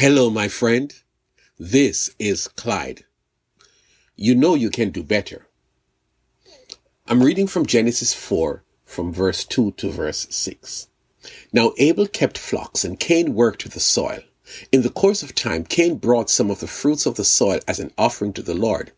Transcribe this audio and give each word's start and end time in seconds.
Hello, 0.00 0.30
my 0.30 0.48
friend. 0.48 0.94
This 1.58 2.08
is 2.18 2.48
Clyde. 2.48 3.04
You 4.16 4.34
know 4.34 4.54
you 4.54 4.70
can 4.70 4.88
do 4.88 5.02
better. 5.02 5.46
I'm 7.06 7.22
reading 7.22 7.46
from 7.46 7.66
Genesis 7.66 8.14
4 8.14 8.64
from 8.86 9.12
verse 9.12 9.44
2 9.44 9.72
to 9.72 9.90
verse 9.90 10.26
6. 10.30 10.88
Now 11.52 11.74
Abel 11.76 12.06
kept 12.06 12.38
flocks 12.38 12.82
and 12.82 12.98
Cain 12.98 13.34
worked 13.34 13.70
the 13.70 13.78
soil. 13.78 14.20
In 14.72 14.80
the 14.80 14.88
course 14.88 15.22
of 15.22 15.34
time, 15.34 15.64
Cain 15.64 15.96
brought 15.96 16.30
some 16.30 16.50
of 16.50 16.60
the 16.60 16.66
fruits 16.66 17.04
of 17.04 17.16
the 17.16 17.24
soil 17.24 17.60
as 17.68 17.78
an 17.78 17.92
offering 17.98 18.32
to 18.32 18.42
the 18.42 18.54
Lord. 18.54 18.92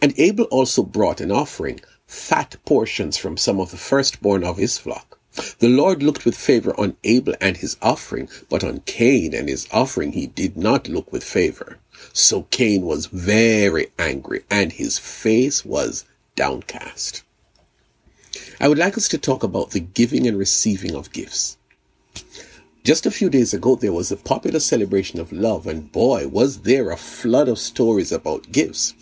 And 0.00 0.18
Abel 0.18 0.46
also 0.46 0.82
brought 0.82 1.20
an 1.20 1.30
offering, 1.30 1.82
fat 2.06 2.56
portions 2.64 3.18
from 3.18 3.36
some 3.36 3.60
of 3.60 3.72
the 3.72 3.76
firstborn 3.76 4.42
of 4.42 4.56
his 4.56 4.78
flock. 4.78 5.15
The 5.58 5.68
Lord 5.68 6.02
looked 6.02 6.24
with 6.24 6.36
favor 6.36 6.78
on 6.78 6.96
Abel 7.04 7.34
and 7.40 7.56
his 7.56 7.76
offering, 7.82 8.28
but 8.48 8.64
on 8.64 8.80
Cain 8.86 9.34
and 9.34 9.48
his 9.48 9.68
offering 9.70 10.12
he 10.12 10.26
did 10.26 10.56
not 10.56 10.88
look 10.88 11.12
with 11.12 11.24
favor. 11.24 11.78
So 12.12 12.42
Cain 12.50 12.82
was 12.82 13.06
very 13.06 13.88
angry 13.98 14.44
and 14.50 14.72
his 14.72 14.98
face 14.98 15.64
was 15.64 16.04
downcast. 16.36 17.22
I 18.60 18.68
would 18.68 18.78
like 18.78 18.96
us 18.96 19.08
to 19.08 19.18
talk 19.18 19.42
about 19.42 19.70
the 19.70 19.80
giving 19.80 20.26
and 20.26 20.38
receiving 20.38 20.94
of 20.94 21.12
gifts. 21.12 21.58
Just 22.84 23.04
a 23.04 23.10
few 23.10 23.28
days 23.28 23.52
ago, 23.52 23.74
there 23.74 23.92
was 23.92 24.12
a 24.12 24.16
popular 24.16 24.60
celebration 24.60 25.18
of 25.18 25.32
love, 25.32 25.66
and 25.66 25.90
boy, 25.90 26.28
was 26.28 26.60
there 26.60 26.90
a 26.90 26.96
flood 26.96 27.48
of 27.48 27.58
stories 27.58 28.12
about 28.12 28.52
gifts. 28.52 28.94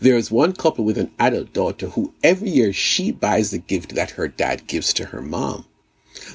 There 0.00 0.16
is 0.16 0.32
one 0.32 0.52
couple 0.52 0.84
with 0.84 0.98
an 0.98 1.12
adult 1.18 1.52
daughter 1.52 1.86
who 1.90 2.12
every 2.24 2.50
year 2.50 2.72
she 2.72 3.12
buys 3.12 3.52
the 3.52 3.58
gift 3.58 3.94
that 3.94 4.10
her 4.12 4.26
dad 4.26 4.66
gives 4.66 4.92
to 4.94 5.06
her 5.06 5.22
mom. 5.22 5.64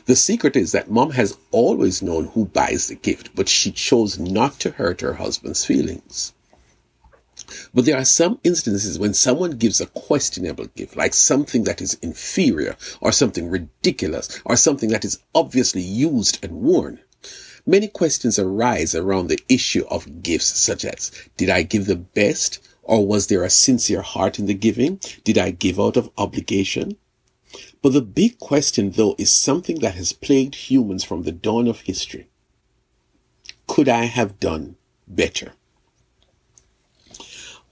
The 0.06 0.16
secret 0.16 0.56
is 0.56 0.72
that 0.72 0.90
mom 0.90 1.12
has 1.12 1.38
always 1.52 2.02
known 2.02 2.28
who 2.28 2.46
buys 2.46 2.88
the 2.88 2.96
gift, 2.96 3.36
but 3.36 3.50
she 3.50 3.72
chose 3.72 4.18
not 4.18 4.60
to 4.62 4.72
hurt 4.72 5.02
her 5.02 5.16
husband's 5.16 5.66
feelings. 5.66 6.34
But 7.74 7.86
there 7.86 7.98
are 7.98 8.06
some 8.06 8.40
instances 8.44 8.98
when 8.98 9.14
someone 9.14 9.52
gives 9.52 9.82
a 9.82 9.88
questionable 9.88 10.68
gift, 10.76 10.96
like 10.96 11.14
something 11.14 11.66
that 11.66 11.82
is 11.82 11.96
inferior, 11.96 12.78
or 13.02 13.12
something 13.12 13.50
ridiculous, 13.50 14.42
or 14.46 14.56
something 14.56 14.90
that 14.90 15.06
is 15.06 15.20
obviously 15.34 15.82
used 15.82 16.44
and 16.44 16.54
worn. 16.62 17.02
Many 17.66 17.88
questions 17.88 18.40
arise 18.40 18.96
around 18.96 19.28
the 19.28 19.40
issue 19.50 19.86
of 19.90 20.24
gifts, 20.24 20.60
such 20.60 20.86
as, 20.86 21.12
did 21.36 21.50
I 21.50 21.64
give 21.64 21.86
the 21.86 21.96
best? 21.96 22.60
Or 22.84 23.06
was 23.06 23.28
there 23.28 23.44
a 23.44 23.50
sincere 23.50 24.04
heart 24.04 24.38
in 24.40 24.46
the 24.46 24.54
giving? 24.54 25.00
Did 25.24 25.38
I 25.38 25.52
give 25.52 25.80
out 25.80 25.98
of 25.98 26.12
obligation? 26.18 26.98
But 27.86 27.94
the 27.94 28.02
big 28.02 28.40
question, 28.40 28.90
though, 28.90 29.14
is 29.20 29.32
something 29.32 29.78
that 29.82 29.94
has 29.94 30.12
plagued 30.12 30.56
humans 30.56 31.04
from 31.04 31.22
the 31.22 31.32
dawn 31.32 31.68
of 31.68 31.82
history. 31.82 32.26
Could 33.68 33.88
I 33.88 34.06
have 34.06 34.40
done 34.40 34.78
better? 35.08 35.52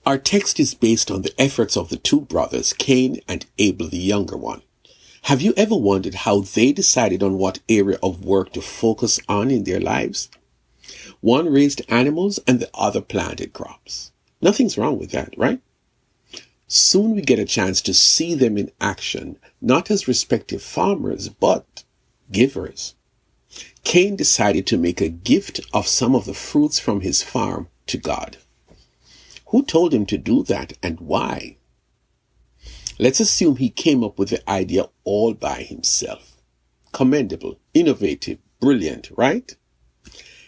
Our 0.05 0.19
text 0.19 0.59
is 0.59 0.75
based 0.75 1.09
on 1.09 1.23
the 1.23 1.33
efforts 1.41 1.75
of 1.75 1.89
the 1.89 1.97
two 1.97 2.21
brothers, 2.21 2.73
Cain 2.73 3.21
and 3.27 3.47
Abel, 3.57 3.89
the 3.89 3.97
younger 3.97 4.37
one. 4.37 4.61
Have 5.23 5.41
you 5.41 5.51
ever 5.57 5.75
wondered 5.75 6.13
how 6.13 6.41
they 6.41 6.71
decided 6.71 7.23
on 7.23 7.39
what 7.39 7.61
area 7.67 7.97
of 8.03 8.23
work 8.23 8.53
to 8.53 8.61
focus 8.61 9.19
on 9.27 9.49
in 9.49 9.63
their 9.63 9.81
lives? 9.81 10.29
One 11.21 11.51
raised 11.51 11.81
animals 11.89 12.37
and 12.45 12.59
the 12.59 12.69
other 12.75 13.01
planted 13.01 13.53
crops. 13.53 14.11
Nothing's 14.43 14.77
wrong 14.77 14.99
with 14.99 15.09
that, 15.09 15.33
right? 15.37 15.59
Soon 16.75 17.13
we 17.13 17.21
get 17.21 17.37
a 17.37 17.45
chance 17.45 17.83
to 17.83 17.93
see 17.93 18.33
them 18.33 18.57
in 18.57 18.71
action, 18.81 19.37
not 19.61 19.91
as 19.91 20.07
respective 20.07 20.63
farmers, 20.63 21.29
but 21.29 21.83
givers. 22.31 22.95
Cain 23.83 24.15
decided 24.15 24.65
to 24.65 24.79
make 24.79 24.99
a 24.99 25.07
gift 25.07 25.61
of 25.71 25.87
some 25.87 26.15
of 26.15 26.25
the 26.25 26.33
fruits 26.33 26.79
from 26.79 27.01
his 27.01 27.21
farm 27.21 27.67
to 27.85 27.99
God. 27.99 28.37
Who 29.49 29.61
told 29.61 29.93
him 29.93 30.07
to 30.07 30.17
do 30.17 30.41
that 30.45 30.73
and 30.81 30.99
why? 30.99 31.57
Let's 32.97 33.19
assume 33.19 33.57
he 33.57 33.69
came 33.69 34.03
up 34.03 34.17
with 34.17 34.29
the 34.29 34.49
idea 34.49 34.89
all 35.03 35.35
by 35.35 35.61
himself. 35.61 36.41
Commendable, 36.91 37.59
innovative, 37.75 38.39
brilliant, 38.59 39.11
right? 39.15 39.55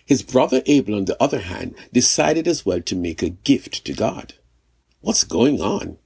His 0.04 0.24
brother 0.24 0.64
Abel, 0.66 0.96
on 0.96 1.06
the 1.06 1.22
other 1.22 1.42
hand, 1.42 1.76
decided 1.94 2.48
as 2.48 2.66
well 2.66 2.82
to 2.82 2.96
make 2.96 3.22
a 3.22 3.30
gift 3.30 3.86
to 3.86 3.94
God. 3.94 4.34
What's 5.02 5.24
going 5.24 5.62
on? 5.62 6.00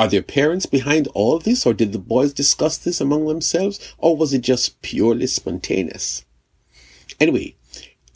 Are 0.00 0.08
there 0.08 0.22
parents 0.22 0.64
behind 0.64 1.08
all 1.08 1.38
this, 1.38 1.66
or 1.66 1.74
did 1.74 1.92
the 1.92 1.98
boys 1.98 2.32
discuss 2.32 2.78
this 2.78 3.02
among 3.02 3.26
themselves, 3.26 3.94
or 3.98 4.16
was 4.16 4.32
it 4.32 4.40
just 4.40 4.80
purely 4.80 5.26
spontaneous? 5.26 6.24
Anyway, 7.20 7.54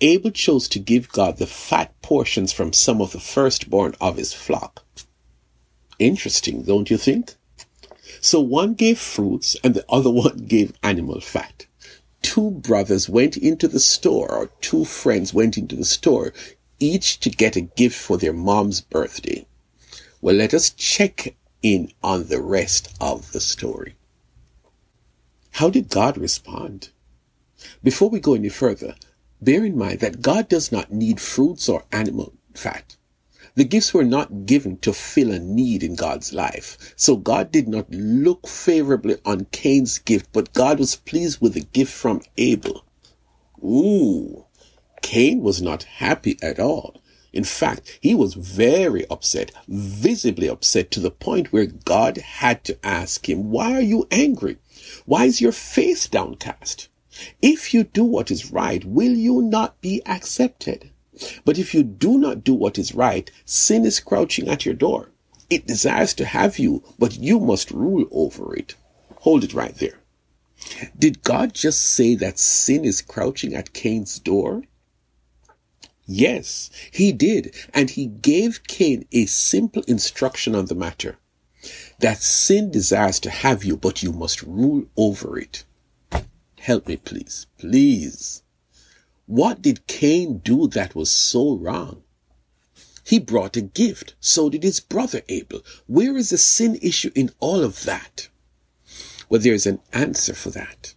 Abel 0.00 0.31
chose 0.31 0.67
to 0.69 0.78
give 0.78 1.11
God 1.11 1.37
the 1.37 1.47
fat 1.47 1.93
portions 2.00 2.55
from 2.55 2.73
some 2.73 3.03
of 3.03 3.12
the 3.12 3.21
firstborn 3.21 3.94
of 4.00 4.17
his 4.17 4.33
flock. 4.33 4.83
Interesting, 5.99 6.62
don't 6.62 6.89
you 6.89 6.97
think? 6.97 7.34
So 8.19 8.41
one 8.41 8.73
gave 8.73 8.99
fruits 8.99 9.55
and 9.62 9.75
the 9.75 9.84
other 9.87 10.11
one 10.25 10.47
gave 10.49 10.73
animal 10.83 11.21
fat. 11.21 11.67
Two 12.23 12.50
brothers 12.50 13.11
went 13.11 13.37
into 13.37 13.69
the 13.69 13.78
store, 13.78 14.33
or 14.33 14.50
two 14.62 14.87
friends 14.87 15.34
went 15.34 15.59
into 15.59 15.77
the 15.77 15.84
store, 15.84 16.33
each 16.81 17.21
to 17.21 17.28
get 17.28 17.56
a 17.56 17.61
gift 17.61 18.00
for 18.00 18.17
their 18.17 18.33
mom's 18.33 18.81
birthday. 18.81 19.44
Well, 20.23 20.37
let 20.37 20.55
us 20.55 20.71
check 20.71 21.37
in 21.64 21.91
on 22.02 22.28
the 22.28 22.42
rest 22.42 22.94
of 23.00 23.32
the 23.32 23.41
story. 23.41 23.94
How 25.52 25.70
did 25.70 25.88
God 25.88 26.19
respond? 26.19 26.91
Before 27.82 28.10
we 28.10 28.20
go 28.20 28.34
any 28.34 28.50
further, 28.50 28.94
bear 29.41 29.64
in 29.64 29.76
mind 29.78 30.00
that 30.00 30.20
God 30.20 30.48
does 30.48 30.70
not 30.70 30.92
need 30.92 31.20
fruits 31.20 31.69
or 31.69 31.84
animal 31.91 32.34
fat. 32.54 32.97
The 33.54 33.64
gifts 33.64 33.94
were 33.94 34.04
not 34.04 34.44
given 34.47 34.76
to 34.78 34.92
fill 34.92 35.30
a 35.30 35.38
need 35.38 35.82
in 35.82 35.94
God's 35.94 36.34
life. 36.34 36.92
So 36.97 37.16
God 37.16 37.50
did 37.50 37.66
not 37.66 37.91
look 37.91 38.46
favorably 38.46 39.16
on 39.25 39.46
Cain's 39.52 39.98
gift, 39.98 40.28
but 40.32 40.52
God 40.52 40.78
was 40.78 40.96
pleased 40.96 41.41
with 41.41 41.54
the 41.54 41.62
gift 41.62 41.92
from 41.92 42.20
Abel. 42.36 42.84
Ooh, 43.62 44.44
Cain 45.02 45.41
was 45.41 45.62
not 45.62 45.84
happy 45.84 46.36
at 46.42 46.58
all. 46.58 47.00
In 47.34 47.43
fact, 47.43 47.99
he 48.00 48.15
was 48.15 48.34
very 48.34 49.05
upset, 49.11 49.50
visibly 49.67 50.49
upset 50.49 50.93
to 50.93 51.00
the 51.00 51.11
point 51.11 51.53
where 51.53 51.67
God 51.67 52.19
had 52.19 52.62
to 52.65 52.78
ask 52.87 53.28
him, 53.28 53.50
why 53.50 53.72
are 53.72 53.83
you 53.83 54.06
angry? 54.12 54.56
Why 55.05 55.25
is 55.25 55.41
your 55.41 55.50
face 55.50 56.06
downcast? 56.06 56.89
If 57.43 57.75
you 57.75 57.83
do 57.83 58.05
what 58.05 58.31
is 58.31 58.53
right, 58.53 58.84
will 58.84 59.15
you 59.15 59.43
not 59.43 59.81
be 59.81 60.00
accepted? 60.06 60.91
But 61.44 61.59
if 61.59 61.75
you 61.75 61.83
do 61.83 62.19
not 62.19 62.44
do 62.44 62.55
what 62.55 62.78
is 62.78 62.94
right, 62.94 63.28
sin 63.44 63.84
is 63.84 63.99
crouching 63.99 64.49
at 64.49 64.65
your 64.65 64.75
door. 64.75 65.11
It 65.50 65.67
desires 65.67 66.15
to 66.15 66.25
have 66.25 66.61
you, 66.61 66.84
but 67.00 67.19
you 67.19 67.41
must 67.41 67.73
rule 67.73 68.06
over 68.12 68.55
it. 68.55 68.77
Hold 69.23 69.43
it 69.43 69.55
right 69.55 69.75
there. 69.75 69.99
Did 70.97 71.25
God 71.25 71.53
just 71.53 71.81
say 71.81 72.15
that 72.15 72.39
sin 72.39 72.84
is 72.84 73.03
crouching 73.03 73.55
at 73.55 73.73
Cain's 73.73 74.21
door? 74.21 74.62
Yes, 76.06 76.70
he 76.91 77.12
did. 77.12 77.54
And 77.72 77.91
he 77.91 78.06
gave 78.06 78.66
Cain 78.66 79.06
a 79.12 79.26
simple 79.26 79.82
instruction 79.87 80.54
on 80.54 80.66
the 80.66 80.75
matter 80.75 81.19
that 82.00 82.19
sin 82.19 82.70
desires 82.70 83.19
to 83.20 83.31
have 83.31 83.65
you, 83.65 83.76
but 83.76 84.03
you 84.03 84.12
must 84.12 84.43
rule 84.43 84.84
over 84.97 85.38
it. 85.38 85.64
Help 86.60 86.88
me, 86.88 86.97
please. 86.97 87.47
Please. 87.59 88.43
What 89.26 89.62
did 89.62 89.87
Cain 89.87 90.38
do 90.38 90.66
that 90.69 90.94
was 90.94 91.10
so 91.10 91.56
wrong? 91.56 92.03
He 93.04 93.19
brought 93.19 93.56
a 93.56 93.62
gift. 93.62 94.14
So 94.20 94.48
did 94.50 94.62
his 94.62 94.81
brother 94.81 95.22
Abel. 95.28 95.62
Where 95.87 96.16
is 96.16 96.31
the 96.31 96.38
sin 96.38 96.78
issue 96.82 97.10
in 97.14 97.31
all 97.41 97.62
of 97.62 97.84
that? 97.84 98.28
Well, 99.28 99.41
there's 99.41 99.66
an 99.66 99.81
answer 99.93 100.34
for 100.34 100.50
that. 100.50 100.94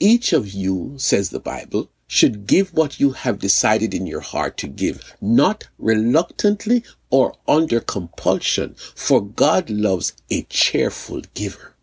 Each 0.00 0.32
of 0.32 0.52
you, 0.52 0.94
says 0.98 1.30
the 1.30 1.40
Bible, 1.40 1.90
should 2.08 2.46
give 2.46 2.74
what 2.74 2.98
you 2.98 3.12
have 3.12 3.38
decided 3.38 3.94
in 3.94 4.06
your 4.06 4.20
heart 4.20 4.56
to 4.56 4.66
give, 4.66 5.14
not 5.20 5.68
reluctantly 5.78 6.82
or 7.10 7.34
under 7.46 7.78
compulsion, 7.78 8.74
for 8.96 9.24
God 9.24 9.70
loves 9.70 10.14
a 10.30 10.42
cheerful 10.44 11.22
giver. 11.34 11.74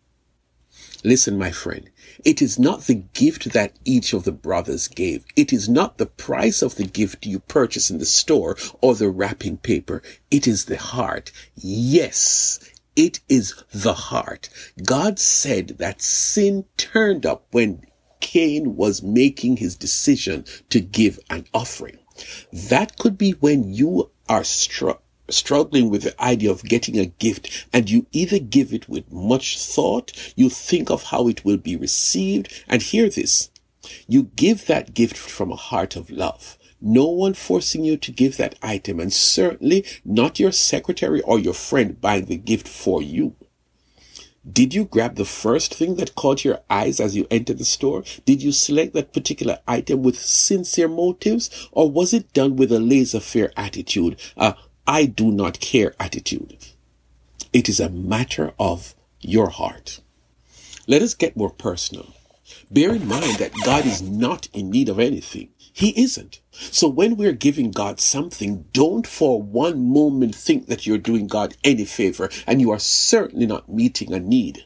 Listen, 1.04 1.38
my 1.38 1.52
friend, 1.52 1.88
it 2.24 2.42
is 2.42 2.58
not 2.58 2.82
the 2.82 2.94
gift 2.94 3.52
that 3.52 3.74
each 3.84 4.12
of 4.12 4.24
the 4.24 4.32
brothers 4.32 4.88
gave. 4.88 5.24
It 5.36 5.52
is 5.52 5.68
not 5.68 5.98
the 5.98 6.06
price 6.06 6.62
of 6.62 6.74
the 6.74 6.86
gift 6.86 7.26
you 7.26 7.38
purchase 7.38 7.90
in 7.90 7.98
the 7.98 8.04
store 8.04 8.56
or 8.80 8.96
the 8.96 9.08
wrapping 9.08 9.58
paper. 9.58 10.02
It 10.30 10.48
is 10.48 10.64
the 10.64 10.78
heart. 10.78 11.30
Yes, 11.54 12.58
it 12.96 13.20
is 13.28 13.54
the 13.72 13.94
heart. 13.94 14.48
God 14.82 15.20
said 15.20 15.76
that 15.78 16.02
sin 16.02 16.64
turned 16.76 17.24
up 17.24 17.46
when 17.52 17.85
Cain 18.20 18.76
was 18.76 19.02
making 19.02 19.58
his 19.58 19.76
decision 19.76 20.44
to 20.70 20.80
give 20.80 21.18
an 21.30 21.46
offering. 21.52 21.98
That 22.52 22.98
could 22.98 23.18
be 23.18 23.32
when 23.32 23.72
you 23.72 24.10
are 24.28 24.44
str- 24.44 25.02
struggling 25.28 25.90
with 25.90 26.02
the 26.02 26.22
idea 26.22 26.50
of 26.50 26.64
getting 26.64 26.98
a 26.98 27.06
gift 27.06 27.66
and 27.72 27.90
you 27.90 28.06
either 28.12 28.38
give 28.38 28.72
it 28.72 28.88
with 28.88 29.12
much 29.12 29.58
thought, 29.58 30.12
you 30.36 30.48
think 30.48 30.90
of 30.90 31.04
how 31.04 31.28
it 31.28 31.44
will 31.44 31.56
be 31.56 31.76
received, 31.76 32.52
and 32.68 32.82
hear 32.82 33.08
this. 33.08 33.50
You 34.08 34.24
give 34.34 34.66
that 34.66 34.94
gift 34.94 35.16
from 35.16 35.52
a 35.52 35.56
heart 35.56 35.96
of 35.96 36.10
love. 36.10 36.58
No 36.80 37.06
one 37.06 37.34
forcing 37.34 37.84
you 37.84 37.96
to 37.96 38.12
give 38.12 38.36
that 38.36 38.56
item, 38.62 39.00
and 39.00 39.12
certainly 39.12 39.84
not 40.04 40.38
your 40.38 40.52
secretary 40.52 41.22
or 41.22 41.38
your 41.38 41.54
friend 41.54 42.00
buying 42.00 42.26
the 42.26 42.36
gift 42.36 42.68
for 42.68 43.02
you. 43.02 43.34
Did 44.50 44.74
you 44.74 44.84
grab 44.84 45.16
the 45.16 45.24
first 45.24 45.74
thing 45.74 45.96
that 45.96 46.14
caught 46.14 46.44
your 46.44 46.60
eyes 46.70 47.00
as 47.00 47.16
you 47.16 47.26
entered 47.30 47.58
the 47.58 47.64
store? 47.64 48.04
Did 48.24 48.42
you 48.42 48.52
select 48.52 48.92
that 48.94 49.12
particular 49.12 49.58
item 49.66 50.02
with 50.02 50.18
sincere 50.20 50.88
motives? 50.88 51.68
Or 51.72 51.90
was 51.90 52.14
it 52.14 52.32
done 52.32 52.54
with 52.54 52.70
a 52.70 52.78
laissez 52.78 53.18
faire 53.20 53.52
attitude, 53.56 54.20
a 54.36 54.54
I 54.86 55.06
do 55.06 55.32
not 55.32 55.58
care 55.58 55.94
attitude? 55.98 56.58
It 57.52 57.68
is 57.68 57.80
a 57.80 57.88
matter 57.88 58.52
of 58.58 58.94
your 59.20 59.48
heart. 59.48 60.00
Let 60.86 61.02
us 61.02 61.14
get 61.14 61.36
more 61.36 61.50
personal. 61.50 62.14
Bear 62.68 62.94
in 62.94 63.06
mind 63.06 63.36
that 63.36 63.54
God 63.64 63.86
is 63.86 64.02
not 64.02 64.48
in 64.52 64.70
need 64.70 64.88
of 64.88 64.98
anything. 64.98 65.50
He 65.56 65.90
isn't. 66.02 66.40
So 66.50 66.88
when 66.88 67.16
we're 67.16 67.32
giving 67.32 67.70
God 67.70 68.00
something, 68.00 68.64
don't 68.72 69.06
for 69.06 69.40
one 69.40 69.88
moment 69.88 70.34
think 70.34 70.66
that 70.66 70.84
you're 70.84 70.98
doing 70.98 71.28
God 71.28 71.56
any 71.62 71.84
favor 71.84 72.28
and 72.44 72.60
you 72.60 72.72
are 72.72 72.80
certainly 72.80 73.46
not 73.46 73.68
meeting 73.68 74.12
a 74.12 74.18
need. 74.18 74.64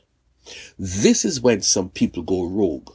This 0.79 1.27
is 1.27 1.43
when 1.43 1.61
some 1.61 1.91
people 1.91 2.23
go 2.23 2.45
rogue. 2.45 2.91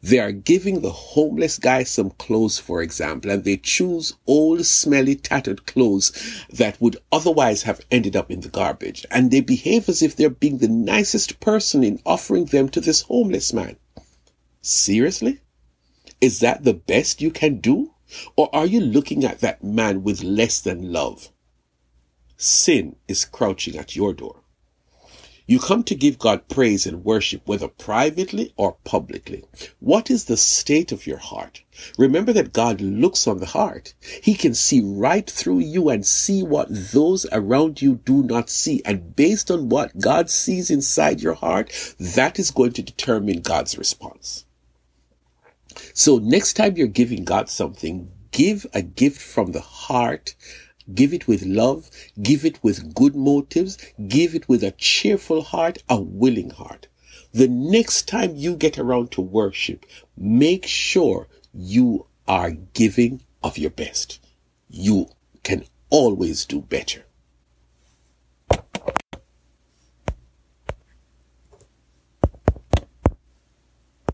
They 0.00 0.20
are 0.20 0.30
giving 0.30 0.82
the 0.82 0.92
homeless 0.92 1.58
guy 1.58 1.82
some 1.82 2.10
clothes, 2.10 2.60
for 2.60 2.80
example, 2.80 3.32
and 3.32 3.42
they 3.42 3.56
choose 3.56 4.14
old, 4.24 4.64
smelly, 4.66 5.16
tattered 5.16 5.66
clothes 5.66 6.12
that 6.48 6.80
would 6.80 6.96
otherwise 7.10 7.64
have 7.64 7.80
ended 7.90 8.14
up 8.14 8.30
in 8.30 8.42
the 8.42 8.48
garbage. 8.48 9.04
And 9.10 9.32
they 9.32 9.40
behave 9.40 9.88
as 9.88 10.00
if 10.00 10.14
they're 10.14 10.30
being 10.30 10.58
the 10.58 10.68
nicest 10.68 11.40
person 11.40 11.82
in 11.82 12.00
offering 12.06 12.44
them 12.44 12.68
to 12.68 12.80
this 12.80 13.00
homeless 13.00 13.52
man. 13.52 13.76
Seriously? 14.66 15.40
Is 16.22 16.40
that 16.40 16.64
the 16.64 16.72
best 16.72 17.20
you 17.20 17.30
can 17.30 17.60
do? 17.60 17.92
Or 18.34 18.48
are 18.56 18.64
you 18.64 18.80
looking 18.80 19.22
at 19.22 19.40
that 19.40 19.62
man 19.62 20.02
with 20.02 20.22
less 20.22 20.58
than 20.58 20.90
love? 20.90 21.28
Sin 22.38 22.96
is 23.06 23.26
crouching 23.26 23.76
at 23.76 23.94
your 23.94 24.14
door. 24.14 24.40
You 25.46 25.58
come 25.58 25.84
to 25.84 25.94
give 25.94 26.18
God 26.18 26.48
praise 26.48 26.86
and 26.86 27.04
worship, 27.04 27.46
whether 27.46 27.68
privately 27.68 28.54
or 28.56 28.78
publicly. 28.84 29.44
What 29.80 30.10
is 30.10 30.24
the 30.24 30.38
state 30.38 30.92
of 30.92 31.06
your 31.06 31.18
heart? 31.18 31.62
Remember 31.98 32.32
that 32.32 32.54
God 32.54 32.80
looks 32.80 33.26
on 33.26 33.40
the 33.40 33.46
heart. 33.46 33.92
He 34.22 34.32
can 34.32 34.54
see 34.54 34.80
right 34.82 35.28
through 35.28 35.58
you 35.58 35.90
and 35.90 36.06
see 36.06 36.42
what 36.42 36.68
those 36.70 37.26
around 37.30 37.82
you 37.82 37.96
do 38.06 38.22
not 38.22 38.48
see. 38.48 38.80
And 38.86 39.14
based 39.14 39.50
on 39.50 39.68
what 39.68 39.98
God 39.98 40.30
sees 40.30 40.70
inside 40.70 41.20
your 41.20 41.34
heart, 41.34 41.70
that 42.00 42.38
is 42.38 42.50
going 42.50 42.72
to 42.72 42.82
determine 42.82 43.42
God's 43.42 43.76
response. 43.76 44.46
So 45.94 46.18
next 46.18 46.54
time 46.54 46.76
you're 46.76 46.86
giving 46.86 47.24
God 47.24 47.48
something, 47.48 48.10
give 48.30 48.66
a 48.72 48.82
gift 48.82 49.20
from 49.20 49.52
the 49.52 49.60
heart. 49.60 50.34
Give 50.92 51.14
it 51.14 51.26
with 51.26 51.42
love. 51.44 51.90
Give 52.20 52.44
it 52.44 52.62
with 52.62 52.94
good 52.94 53.16
motives. 53.16 53.78
Give 54.06 54.34
it 54.34 54.48
with 54.48 54.62
a 54.62 54.72
cheerful 54.72 55.42
heart, 55.42 55.78
a 55.88 56.00
willing 56.00 56.50
heart. 56.50 56.88
The 57.32 57.48
next 57.48 58.06
time 58.06 58.36
you 58.36 58.54
get 58.54 58.78
around 58.78 59.10
to 59.12 59.20
worship, 59.20 59.86
make 60.16 60.66
sure 60.66 61.26
you 61.52 62.06
are 62.28 62.50
giving 62.50 63.22
of 63.42 63.58
your 63.58 63.70
best. 63.70 64.20
You 64.68 65.08
can 65.42 65.64
always 65.90 66.44
do 66.44 66.60
better. 66.60 67.06